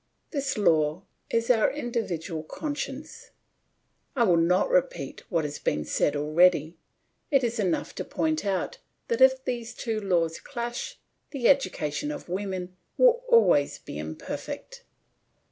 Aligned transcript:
This 0.31 0.57
law 0.57 1.03
is 1.29 1.51
our 1.51 1.71
individual 1.71 2.41
conscience. 2.41 3.29
I 4.15 4.23
will 4.23 4.35
not 4.35 4.71
repeat 4.71 5.21
what 5.29 5.43
has 5.45 5.59
been 5.59 5.85
said 5.85 6.15
already; 6.15 6.75
it 7.29 7.43
is 7.43 7.59
enough 7.59 7.93
to 7.93 8.03
point 8.03 8.43
out 8.43 8.79
that 9.09 9.21
if 9.21 9.45
these 9.45 9.75
two 9.75 9.99
laws 9.99 10.39
clash, 10.39 10.97
the 11.29 11.47
education 11.47 12.09
of 12.09 12.29
women 12.29 12.75
will 12.97 13.21
always 13.27 13.77
be 13.77 13.99
imperfect. 13.99 14.85